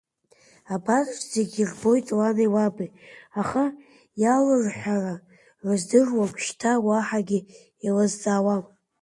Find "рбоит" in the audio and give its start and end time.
1.71-2.07